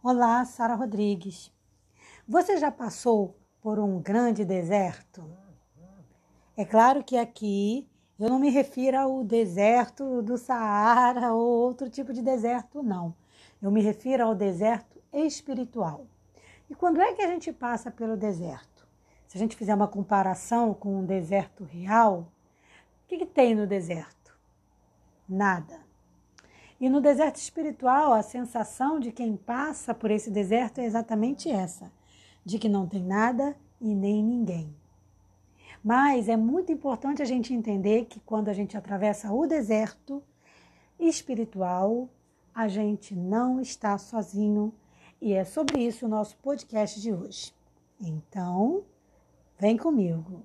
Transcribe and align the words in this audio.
Olá, 0.00 0.44
Sara 0.44 0.76
Rodrigues. 0.76 1.52
Você 2.26 2.56
já 2.56 2.70
passou 2.70 3.36
por 3.60 3.80
um 3.80 4.00
grande 4.00 4.44
deserto? 4.44 5.28
É 6.56 6.64
claro 6.64 7.02
que 7.02 7.16
aqui 7.16 7.90
eu 8.16 8.28
não 8.28 8.38
me 8.38 8.48
refiro 8.48 8.96
ao 8.96 9.24
deserto 9.24 10.22
do 10.22 10.38
Saara 10.38 11.32
ou 11.34 11.64
outro 11.64 11.90
tipo 11.90 12.12
de 12.12 12.22
deserto, 12.22 12.80
não. 12.80 13.12
Eu 13.60 13.72
me 13.72 13.82
refiro 13.82 14.22
ao 14.22 14.36
deserto 14.36 15.02
espiritual. 15.12 16.06
E 16.70 16.76
quando 16.76 17.00
é 17.00 17.12
que 17.12 17.22
a 17.22 17.26
gente 17.26 17.52
passa 17.52 17.90
pelo 17.90 18.16
deserto? 18.16 18.86
Se 19.26 19.36
a 19.36 19.40
gente 19.40 19.56
fizer 19.56 19.74
uma 19.74 19.88
comparação 19.88 20.72
com 20.72 21.00
um 21.00 21.04
deserto 21.04 21.64
real, 21.64 22.32
o 23.04 23.08
que, 23.08 23.18
que 23.18 23.26
tem 23.26 23.52
no 23.52 23.66
deserto? 23.66 24.38
Nada. 25.28 25.87
E 26.80 26.88
no 26.88 27.00
deserto 27.00 27.36
espiritual, 27.36 28.12
a 28.12 28.22
sensação 28.22 29.00
de 29.00 29.10
quem 29.10 29.36
passa 29.36 29.92
por 29.92 30.10
esse 30.10 30.30
deserto 30.30 30.78
é 30.78 30.84
exatamente 30.84 31.50
essa: 31.50 31.90
de 32.44 32.58
que 32.58 32.68
não 32.68 32.86
tem 32.86 33.02
nada 33.02 33.56
e 33.80 33.94
nem 33.94 34.22
ninguém. 34.22 34.74
Mas 35.82 36.28
é 36.28 36.36
muito 36.36 36.72
importante 36.72 37.22
a 37.22 37.24
gente 37.24 37.54
entender 37.54 38.06
que 38.06 38.20
quando 38.20 38.48
a 38.48 38.52
gente 38.52 38.76
atravessa 38.76 39.32
o 39.32 39.46
deserto 39.46 40.22
espiritual, 40.98 42.08
a 42.54 42.68
gente 42.68 43.14
não 43.14 43.60
está 43.60 43.96
sozinho. 43.98 44.72
E 45.20 45.32
é 45.32 45.44
sobre 45.44 45.84
isso 45.84 46.06
o 46.06 46.08
nosso 46.08 46.36
podcast 46.38 47.00
de 47.00 47.12
hoje. 47.12 47.52
Então, 48.00 48.84
vem 49.58 49.76
comigo. 49.76 50.44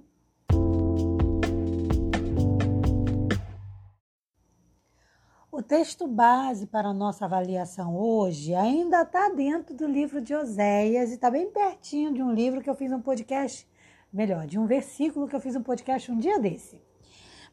O 5.56 5.62
texto 5.62 6.08
base 6.08 6.66
para 6.66 6.88
a 6.88 6.94
nossa 6.96 7.26
avaliação 7.26 7.96
hoje 7.96 8.56
ainda 8.56 9.04
está 9.04 9.30
dentro 9.30 9.76
do 9.76 9.86
livro 9.86 10.20
de 10.20 10.34
Oséias 10.34 11.12
e 11.12 11.14
está 11.14 11.30
bem 11.30 11.48
pertinho 11.52 12.12
de 12.12 12.24
um 12.24 12.34
livro 12.34 12.60
que 12.60 12.68
eu 12.68 12.74
fiz 12.74 12.92
um 12.92 13.00
podcast, 13.00 13.68
melhor, 14.12 14.48
de 14.48 14.58
um 14.58 14.66
versículo 14.66 15.28
que 15.28 15.36
eu 15.36 15.40
fiz 15.40 15.56
um 15.56 15.62
podcast 15.62 16.12
um 16.12 16.18
dia 16.18 16.40
desse. 16.40 16.82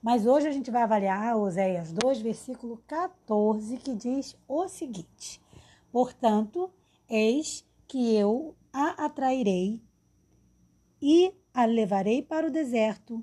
Mas 0.02 0.24
hoje 0.24 0.48
a 0.48 0.50
gente 0.50 0.70
vai 0.70 0.80
avaliar 0.80 1.36
Oséias 1.36 1.92
2, 1.92 2.22
versículo 2.22 2.82
14, 2.86 3.76
que 3.76 3.94
diz 3.94 4.34
o 4.48 4.66
seguinte: 4.66 5.38
Portanto, 5.92 6.72
eis 7.06 7.68
que 7.86 8.16
eu 8.16 8.56
a 8.72 9.04
atrairei 9.04 9.78
e 11.02 11.34
a 11.52 11.66
levarei 11.66 12.22
para 12.22 12.46
o 12.46 12.50
deserto 12.50 13.22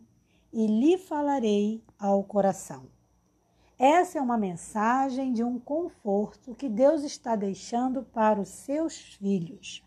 e 0.54 0.68
lhe 0.68 1.00
falarei 1.00 1.84
ao 1.98 2.24
coração. 2.24 2.96
Essa 3.80 4.18
é 4.18 4.22
uma 4.22 4.38
mensagem 4.38 5.32
de 5.32 5.44
um 5.44 5.60
conforto 5.60 6.56
que 6.56 6.68
Deus 6.68 7.04
está 7.04 7.36
deixando 7.36 8.02
para 8.02 8.42
os 8.42 8.50
seus 8.50 8.98
filhos. 8.98 9.84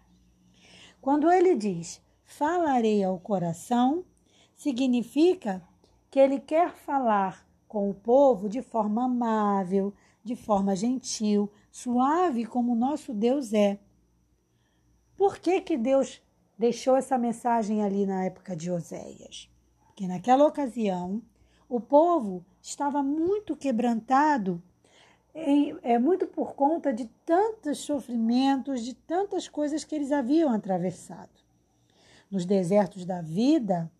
Quando 1.00 1.30
ele 1.30 1.56
diz 1.56 2.00
falarei 2.24 3.02
ao 3.02 3.19
coração, 3.19 4.05
significa 4.55 5.60
que 6.08 6.20
ele 6.20 6.38
quer 6.38 6.72
falar 6.72 7.44
com 7.66 7.91
o 7.91 7.94
povo 7.94 8.48
de 8.48 8.62
forma 8.62 9.05
amável, 9.05 9.92
de 10.22 10.36
forma 10.36 10.77
gentil, 10.77 11.50
suave 11.72 12.44
como 12.44 12.77
nosso 12.77 13.12
Deus 13.12 13.52
é. 13.52 13.80
Por 15.16 15.38
que, 15.38 15.60
que 15.60 15.77
Deus 15.77 16.22
deixou 16.56 16.94
essa 16.97 17.19
mensagem 17.19 17.82
ali 17.82 18.06
na 18.06 18.25
época 18.25 18.54
de 18.54 18.70
Oséias? 18.70 19.50
Porque 19.80 20.06
naquela 20.06 20.47
ocasião 20.47 21.20
o 21.70 21.80
povo 21.80 22.44
estava 22.60 23.00
muito 23.00 23.54
quebrantado, 23.56 24.60
é 25.32 25.96
muito 26.00 26.26
por 26.26 26.54
conta 26.54 26.92
de 26.92 27.06
tantos 27.24 27.78
sofrimentos, 27.78 28.84
de 28.84 28.92
tantas 28.92 29.48
coisas 29.48 29.84
que 29.84 29.94
eles 29.94 30.10
haviam 30.10 30.52
atravessado. 30.52 31.30
Nos 32.28 32.44
desertos 32.44 33.04
da 33.04 33.22
vida, 33.22 33.91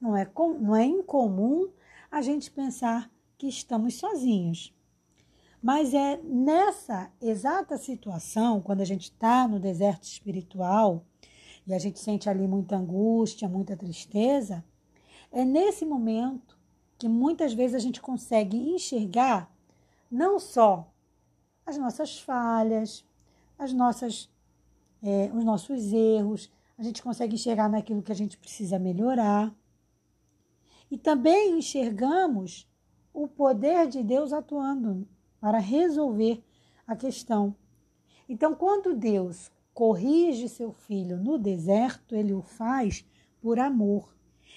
não 0.00 0.16
é, 0.16 0.30
não 0.60 0.76
é 0.76 0.84
incomum 0.84 1.68
a 2.08 2.22
gente 2.22 2.48
pensar 2.50 3.10
que 3.36 3.48
estamos 3.48 3.96
sozinhos. 3.96 4.72
Mas 5.60 5.92
é 5.92 6.20
nessa 6.22 7.10
exata 7.20 7.76
situação, 7.76 8.60
quando 8.60 8.80
a 8.80 8.84
gente 8.84 9.04
está 9.04 9.48
no 9.48 9.58
deserto 9.58 10.04
espiritual 10.04 11.04
e 11.66 11.74
a 11.74 11.78
gente 11.80 11.98
sente 11.98 12.30
ali 12.30 12.46
muita 12.46 12.76
angústia, 12.76 13.48
muita 13.48 13.76
tristeza, 13.76 14.64
é 15.32 15.44
nesse 15.44 15.84
momento 15.84 16.59
que 17.00 17.08
muitas 17.08 17.54
vezes 17.54 17.74
a 17.74 17.78
gente 17.78 17.98
consegue 17.98 18.58
enxergar 18.58 19.50
não 20.10 20.38
só 20.38 20.92
as 21.64 21.78
nossas 21.78 22.18
falhas, 22.20 23.06
as 23.58 23.72
nossas, 23.72 24.28
é, 25.02 25.30
os 25.32 25.42
nossos 25.42 25.94
erros, 25.94 26.52
a 26.76 26.82
gente 26.82 27.02
consegue 27.02 27.36
enxergar 27.36 27.70
naquilo 27.70 28.02
que 28.02 28.12
a 28.12 28.14
gente 28.14 28.36
precisa 28.36 28.78
melhorar. 28.78 29.50
E 30.90 30.98
também 30.98 31.58
enxergamos 31.58 32.68
o 33.14 33.26
poder 33.26 33.88
de 33.88 34.02
Deus 34.02 34.30
atuando 34.30 35.08
para 35.40 35.58
resolver 35.58 36.44
a 36.86 36.94
questão. 36.94 37.56
Então, 38.28 38.54
quando 38.54 38.94
Deus 38.94 39.50
corrige 39.72 40.50
seu 40.50 40.70
filho 40.70 41.16
no 41.16 41.38
deserto, 41.38 42.14
ele 42.14 42.34
o 42.34 42.42
faz 42.42 43.06
por 43.40 43.58
amor. 43.58 44.14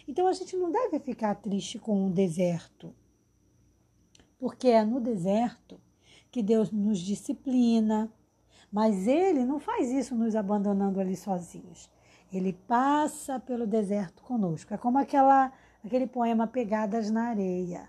Então 0.07 0.27
a 0.27 0.33
gente 0.33 0.55
não 0.55 0.71
deve 0.71 0.99
ficar 0.99 1.35
triste 1.35 1.79
com 1.79 2.07
o 2.07 2.09
deserto, 2.09 2.93
porque 4.37 4.67
é 4.67 4.83
no 4.83 4.99
deserto 4.99 5.79
que 6.29 6.43
Deus 6.43 6.71
nos 6.71 6.99
disciplina, 6.99 8.11
mas 8.71 9.07
Ele 9.07 9.45
não 9.45 9.59
faz 9.59 9.91
isso 9.91 10.15
nos 10.15 10.35
abandonando 10.35 10.99
ali 10.99 11.15
sozinhos. 11.15 11.89
Ele 12.31 12.51
passa 12.51 13.39
pelo 13.39 13.67
deserto 13.67 14.23
conosco. 14.23 14.73
É 14.73 14.77
como 14.77 14.97
aquela, 14.97 15.53
aquele 15.85 16.07
poema 16.07 16.47
Pegadas 16.47 17.11
na 17.11 17.29
Areia. 17.29 17.87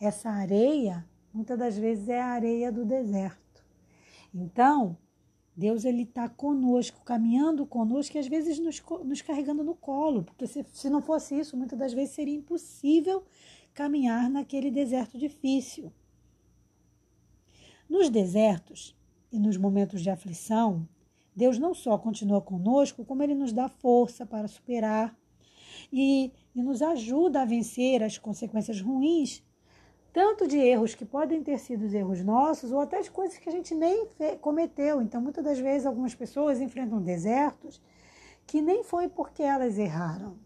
Essa 0.00 0.30
areia, 0.30 1.04
muitas 1.34 1.58
das 1.58 1.76
vezes, 1.76 2.08
é 2.08 2.22
a 2.22 2.28
areia 2.28 2.70
do 2.70 2.84
deserto. 2.84 3.64
Então, 4.32 4.96
Deus 5.56 5.84
ele 5.84 6.02
está 6.02 6.28
conosco, 6.28 7.02
caminhando 7.04 7.66
conosco 7.66 8.16
e 8.16 8.20
às 8.20 8.26
vezes 8.26 8.58
nos, 8.58 8.82
nos 9.04 9.20
carregando 9.20 9.62
no 9.62 9.74
colo, 9.74 10.22
porque 10.22 10.46
se, 10.46 10.64
se 10.72 10.88
não 10.88 11.02
fosse 11.02 11.38
isso, 11.38 11.56
muitas 11.56 11.78
das 11.78 11.92
vezes 11.92 12.14
seria 12.14 12.34
impossível 12.34 13.24
caminhar 13.74 14.30
naquele 14.30 14.70
deserto 14.70 15.18
difícil. 15.18 15.92
Nos 17.88 18.08
desertos 18.08 18.96
e 19.32 19.38
nos 19.38 19.56
momentos 19.56 20.00
de 20.00 20.10
aflição, 20.10 20.88
Deus 21.34 21.58
não 21.58 21.74
só 21.74 21.98
continua 21.98 22.40
conosco, 22.40 23.04
como 23.04 23.22
Ele 23.22 23.34
nos 23.34 23.52
dá 23.52 23.68
força 23.68 24.24
para 24.24 24.48
superar 24.48 25.16
e, 25.92 26.32
e 26.54 26.62
nos 26.62 26.82
ajuda 26.82 27.42
a 27.42 27.44
vencer 27.44 28.02
as 28.02 28.18
consequências 28.18 28.80
ruins 28.80 29.42
tanto 30.12 30.46
de 30.46 30.58
erros 30.58 30.94
que 30.94 31.04
podem 31.04 31.42
ter 31.42 31.58
sido 31.58 31.84
erros 31.94 32.22
nossos 32.22 32.72
ou 32.72 32.80
até 32.80 33.00
de 33.00 33.10
coisas 33.10 33.38
que 33.38 33.48
a 33.48 33.52
gente 33.52 33.74
nem 33.74 34.08
cometeu. 34.40 35.00
Então, 35.00 35.20
muitas 35.20 35.44
das 35.44 35.58
vezes, 35.58 35.86
algumas 35.86 36.14
pessoas 36.14 36.60
enfrentam 36.60 37.00
desertos 37.00 37.80
que 38.46 38.60
nem 38.60 38.82
foi 38.82 39.08
porque 39.08 39.42
elas 39.42 39.78
erraram. 39.78 40.36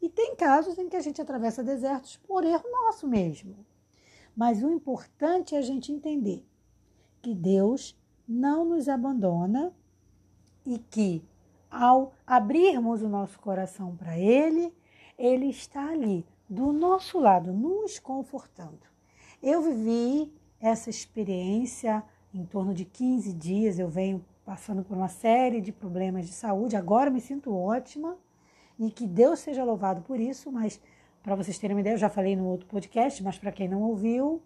E 0.00 0.08
tem 0.08 0.34
casos 0.34 0.78
em 0.78 0.88
que 0.88 0.96
a 0.96 1.00
gente 1.00 1.20
atravessa 1.20 1.62
desertos 1.62 2.16
por 2.26 2.44
erro 2.44 2.64
nosso 2.70 3.06
mesmo. 3.06 3.64
Mas 4.36 4.62
o 4.62 4.70
importante 4.70 5.54
é 5.54 5.58
a 5.58 5.62
gente 5.62 5.92
entender 5.92 6.44
que 7.22 7.34
Deus 7.34 7.96
não 8.26 8.64
nos 8.64 8.88
abandona 8.88 9.72
e 10.64 10.78
que, 10.78 11.22
ao 11.70 12.12
abrirmos 12.26 13.02
o 13.02 13.08
nosso 13.08 13.38
coração 13.38 13.94
para 13.96 14.18
Ele, 14.18 14.74
Ele 15.18 15.46
está 15.46 15.90
ali 15.90 16.26
do 16.54 16.72
nosso 16.72 17.18
lado, 17.18 17.52
nos 17.52 17.98
confortando. 17.98 18.86
Eu 19.42 19.60
vivi 19.60 20.32
essa 20.60 20.88
experiência 20.88 22.02
em 22.32 22.44
torno 22.44 22.72
de 22.72 22.84
15 22.84 23.32
dias, 23.32 23.78
eu 23.78 23.88
venho 23.88 24.24
passando 24.44 24.82
por 24.82 24.96
uma 24.96 25.08
série 25.08 25.60
de 25.60 25.72
problemas 25.72 26.26
de 26.26 26.32
saúde, 26.32 26.76
agora 26.76 27.10
me 27.10 27.20
sinto 27.20 27.54
ótima 27.54 28.16
e 28.78 28.90
que 28.90 29.06
Deus 29.06 29.40
seja 29.40 29.64
louvado 29.64 30.02
por 30.02 30.18
isso, 30.18 30.50
mas 30.50 30.80
para 31.22 31.34
vocês 31.34 31.58
terem 31.58 31.74
uma 31.74 31.80
ideia, 31.80 31.94
eu 31.94 31.98
já 31.98 32.08
falei 32.08 32.36
no 32.36 32.46
outro 32.46 32.66
podcast, 32.66 33.22
mas 33.22 33.38
para 33.38 33.52
quem 33.52 33.68
não 33.68 33.82
ouviu, 33.82 34.42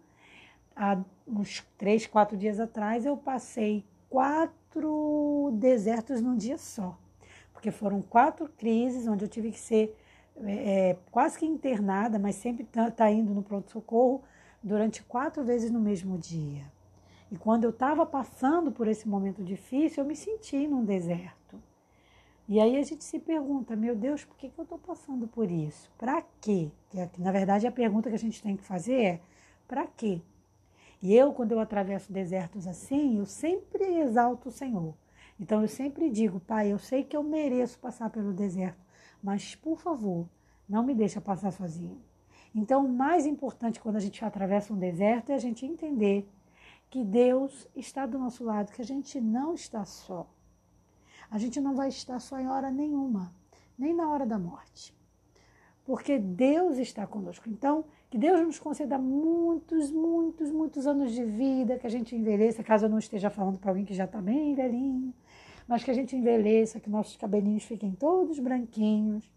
há 0.75 0.99
uns 1.27 1.67
três, 1.77 2.07
quatro 2.07 2.37
dias 2.37 2.59
atrás 2.61 3.05
eu 3.05 3.17
passei 3.17 3.85
quatro 4.09 5.51
desertos 5.55 6.21
num 6.21 6.37
dia 6.37 6.57
só, 6.57 6.97
porque 7.53 7.71
foram 7.71 8.01
quatro 8.01 8.49
crises 8.57 9.07
onde 9.07 9.25
eu 9.25 9.29
tive 9.29 9.51
que 9.51 9.59
ser 9.59 9.97
é, 10.45 10.91
é, 10.91 10.99
quase 11.11 11.39
que 11.39 11.47
internada, 11.47 12.19
mas 12.19 12.37
sempre 12.37 12.65
está 12.65 12.91
tá 12.91 13.11
indo 13.11 13.33
no 13.35 13.43
pronto-socorro 13.43 14.23
durante 14.63 15.03
quatro 15.03 15.45
vezes 15.45 15.71
no 15.71 15.81
mesmo 15.81 16.19
dia. 16.19 16.65
E 17.31 17.37
quando 17.37 17.65
eu 17.65 17.71
estava 17.71 18.07
passando 18.07 18.73
por 18.73 18.89
esse 18.89 19.09
momento 19.09 19.43
difícil, 19.43 20.03
eu 20.03 20.09
me 20.09 20.17
senti 20.17 20.67
num 20.67 20.85
deserto. 20.85 21.61
E 22.49 22.59
aí 22.59 22.79
a 22.79 22.83
gente 22.83 23.05
se 23.05 23.19
pergunta, 23.19 23.77
meu 23.77 23.95
Deus, 23.95 24.25
por 24.25 24.37
que, 24.37 24.49
que 24.49 24.59
eu 24.59 24.63
estou 24.63 24.79
passando 24.79 25.29
por 25.29 25.51
isso? 25.51 25.91
Para 25.99 26.23
quê? 26.41 26.71
Que, 26.89 27.21
na 27.21 27.31
verdade, 27.31 27.67
a 27.67 27.73
pergunta 27.73 28.09
que 28.09 28.17
a 28.17 28.19
gente 28.19 28.43
tem 28.43 28.57
que 28.57 28.65
fazer 28.65 29.03
é, 29.03 29.21
para 29.67 29.87
quê? 29.87 30.23
E 31.03 31.15
eu, 31.15 31.33
quando 31.33 31.53
eu 31.53 31.61
atravesso 31.61 32.11
desertos 32.11 32.67
assim, 32.67 33.19
eu 33.19 33.27
sempre 33.27 33.85
exalto 34.01 34.49
o 34.49 34.53
Senhor. 34.53 34.95
Então 35.39 35.61
eu 35.61 35.69
sempre 35.69 36.11
digo, 36.11 36.41
Pai, 36.41 36.73
eu 36.73 36.79
sei 36.79 37.05
que 37.05 37.17
eu 37.17 37.23
mereço 37.23 37.79
passar 37.79 38.09
pelo 38.11 38.33
deserto, 38.33 38.79
mas 39.23 39.55
por 39.55 39.79
favor, 39.79 40.29
não 40.69 40.83
me 40.83 40.95
deixa 40.95 41.21
passar 41.21 41.51
sozinho. 41.53 42.01
Então, 42.55 42.85
o 42.85 42.89
mais 42.89 43.27
importante 43.27 43.81
quando 43.81 43.97
a 43.97 44.01
gente 44.01 44.25
atravessa 44.25 44.73
um 44.73 44.79
deserto 44.79 45.31
é 45.31 45.35
a 45.35 45.39
gente 45.39 45.67
entender 45.67 46.29
que 46.91 47.05
Deus 47.05 47.69
está 47.77 48.07
do 48.07 48.19
nosso 48.19 48.45
lado, 48.45 48.73
que 48.73 48.83
a 48.83 48.85
gente 48.85 49.21
não 49.21 49.55
está 49.55 49.85
só. 49.85 50.29
A 51.31 51.39
gente 51.39 51.61
não 51.61 51.75
vai 51.75 51.89
estar 51.89 52.19
só 52.21 52.39
em 52.39 52.49
hora 52.49 52.71
nenhuma, 52.71 53.33
nem 53.79 53.95
na 53.95 54.09
hora 54.09 54.25
da 54.25 54.39
morte. 54.39 54.97
Porque 55.85 56.19
Deus 56.19 56.79
está 56.79 57.07
conosco. 57.07 57.49
Então, 57.49 57.85
que 58.11 58.19
Deus 58.19 58.41
nos 58.41 58.59
conceda 58.59 58.99
muitos, 58.99 59.91
muitos, 59.91 60.51
muitos 60.51 60.87
anos 60.87 61.13
de 61.13 61.25
vida, 61.25 61.79
que 61.79 61.87
a 61.87 61.91
gente 61.91 62.17
envelheça, 62.17 62.63
caso 62.63 62.87
eu 62.87 62.91
não 62.91 62.99
esteja 62.99 63.29
falando 63.29 63.59
para 63.59 63.71
alguém 63.71 63.85
que 63.85 63.95
já 63.95 64.05
está 64.05 64.21
bem 64.21 64.55
velhinho, 64.55 65.15
mas 65.69 65.85
que 65.85 65.91
a 65.91 65.95
gente 65.95 66.17
envelheça, 66.17 66.81
que 66.81 66.89
nossos 66.89 67.17
cabelinhos 67.17 67.65
fiquem 67.65 67.93
todos 67.93 68.39
branquinhos, 68.39 69.31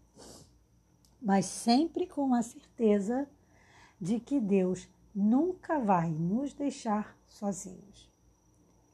mas 1.20 1.44
sempre 1.44 2.06
com 2.06 2.34
a 2.34 2.42
certeza 2.42 3.28
de 4.00 4.18
que 4.18 4.40
Deus 4.40 4.88
nunca 5.14 5.78
vai 5.78 6.10
nos 6.10 6.54
deixar 6.54 7.16
sozinhos. 7.28 8.10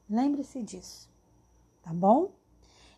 Lembre-se 0.09 0.61
disso, 0.61 1.09
tá 1.81 1.93
bom? 1.93 2.31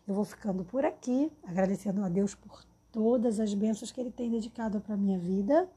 Eu 0.06 0.14
vou 0.14 0.24
ficando 0.24 0.64
por 0.64 0.84
aqui, 0.84 1.30
agradecendo 1.44 2.04
a 2.04 2.08
Deus 2.08 2.34
por 2.34 2.64
todas 2.90 3.38
as 3.38 3.54
bênçãos 3.54 3.92
que 3.92 4.00
Ele 4.00 4.10
tem 4.10 4.28
dedicado 4.28 4.80
para 4.80 4.96
minha 4.96 5.18
vida 5.18 5.70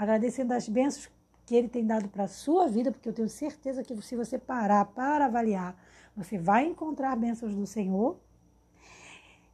agradecendo 0.00 0.54
as 0.54 0.66
bênçãos 0.66 1.10
que 1.50 1.56
Ele 1.56 1.68
tem 1.68 1.84
dado 1.84 2.08
para 2.08 2.22
a 2.22 2.28
sua 2.28 2.68
vida, 2.68 2.92
porque 2.92 3.08
eu 3.08 3.12
tenho 3.12 3.28
certeza 3.28 3.82
que 3.82 4.00
se 4.02 4.14
você 4.14 4.38
parar 4.38 4.84
para 4.84 5.26
avaliar, 5.26 5.76
você 6.14 6.38
vai 6.38 6.64
encontrar 6.64 7.16
bênçãos 7.16 7.56
do 7.56 7.66
Senhor 7.66 8.20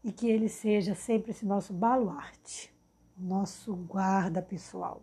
e 0.04 0.12
que 0.12 0.28
Ele 0.28 0.46
seja 0.46 0.94
sempre 0.94 1.31
esse 1.31 1.46
nosso 1.46 1.72
baluarte, 1.72 2.70
nosso 3.16 3.75
guarda 3.75 4.43
pessoal. 4.43 5.00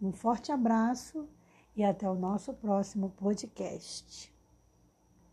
Um 0.00 0.12
forte 0.12 0.52
abraço 0.52 1.28
e 1.74 1.82
até 1.82 2.08
o 2.08 2.14
nosso 2.14 2.54
próximo 2.54 3.10
podcast. 3.10 4.32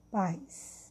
Paz. 0.09 0.84